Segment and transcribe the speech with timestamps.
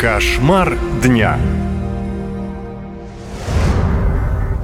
[0.00, 1.38] Кошмар дня.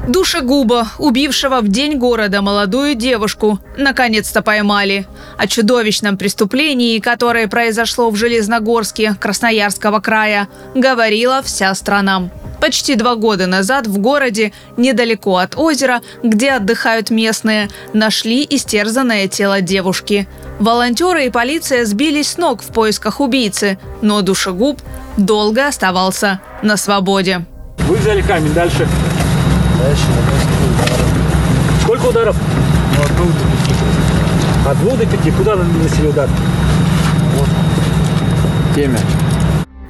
[0.09, 5.07] Душегуба, убившего в день города молодую девушку, наконец-то поймали.
[5.37, 12.31] О чудовищном преступлении, которое произошло в Железногорске Красноярского края, говорила вся страна.
[12.61, 19.61] Почти два года назад в городе, недалеко от озера, где отдыхают местные, нашли истерзанное тело
[19.61, 20.27] девушки.
[20.59, 24.81] Волонтеры и полиция сбились с ног в поисках убийцы, но душегуб
[25.17, 27.45] долго оставался на свободе.
[27.81, 28.89] Вы взяли камень, дальше.
[29.83, 30.03] Дальше.
[31.83, 32.37] Сколько ударов?
[32.97, 33.75] Ну, от двух до пяти.
[34.69, 35.31] От двух до пяти.
[35.31, 36.29] Куда нанесли удар?
[38.75, 38.99] Темя.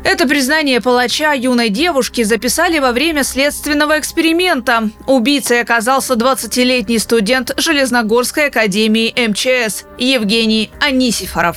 [0.06, 4.90] Это признание палача юной девушки записали во время следственного эксперимента.
[5.08, 11.56] Убийцей оказался 20-летний студент Железногорской академии МЧС Евгений Анисифоров.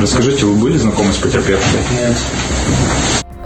[0.00, 1.80] Расскажите, вы были знакомы с потерпевшей?
[1.98, 2.16] Нет.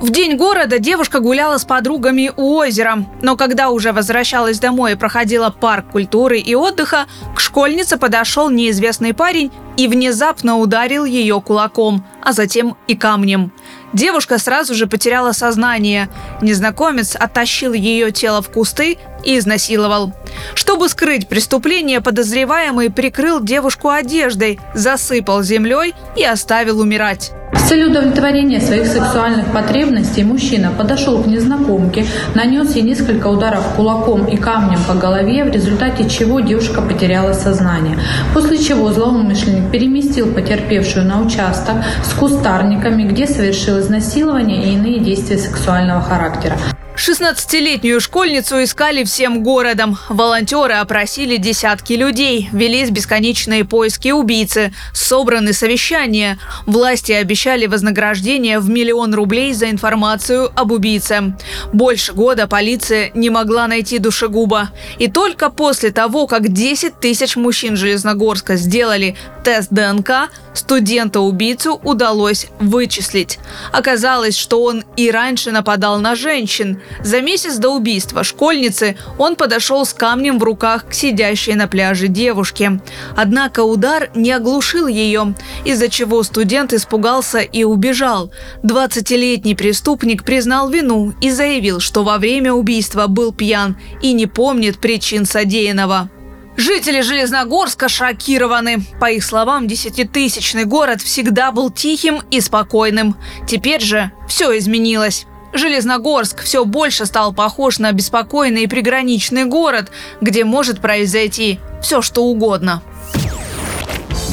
[0.02, 4.96] В день города девушка гуляла с подругами у озера, но когда уже возвращалась домой и
[4.96, 12.04] проходила парк культуры и отдыха, к школьнице подошел неизвестный парень и внезапно ударил ее кулаком,
[12.22, 13.52] а затем и камнем.
[13.92, 16.08] Девушка сразу же потеряла сознание.
[16.42, 20.12] Незнакомец оттащил ее тело в кусты и изнасиловал.
[20.54, 27.32] Чтобы скрыть преступление, подозреваемый прикрыл девушку одеждой, засыпал землей и оставил умирать.
[27.64, 34.26] С целью удовлетворения своих сексуальных потребностей мужчина подошел к незнакомке, нанес ей несколько ударов кулаком
[34.26, 37.96] и камнем по голове, в результате чего девушка потеряла сознание.
[38.34, 45.38] После чего злоумышленник переместил потерпевшую на участок с кустарниками, где совершил изнасилование и иные действия
[45.38, 46.58] сексуального характера.
[46.96, 49.98] 16-летнюю школьницу искали всем городом.
[50.08, 56.38] Волонтеры опросили десятки людей, велись бесконечные поиски убийцы, собраны совещания.
[56.66, 61.34] Власти обещали вознаграждение в миллион рублей за информацию об убийце.
[61.72, 64.70] Больше года полиция не могла найти душегуба.
[64.98, 73.38] И только после того, как 10 тысяч мужчин Железногорска сделали тест ДНК, студента-убийцу удалось вычислить.
[73.72, 76.80] Оказалось, что он и раньше нападал на женщин.
[77.02, 82.08] За месяц до убийства школьницы он подошел с камнем в руках к сидящей на пляже
[82.08, 82.80] девушке.
[83.16, 88.30] Однако удар не оглушил ее, из-за чего студент испугался и убежал.
[88.62, 94.78] 20-летний преступник признал вину и заявил, что во время убийства был пьян и не помнит
[94.78, 96.10] причин содеянного.
[96.56, 98.82] Жители Железногорска шокированы.
[99.00, 103.16] По их словам, десятитысячный город всегда был тихим и спокойным.
[103.46, 105.26] Теперь же все изменилось.
[105.52, 112.82] Железногорск все больше стал похож на беспокойный приграничный город, где может произойти все, что угодно.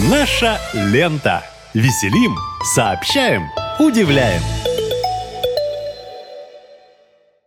[0.09, 1.43] Наша лента.
[1.73, 2.35] Веселим,
[2.75, 3.47] сообщаем,
[3.79, 4.41] удивляем.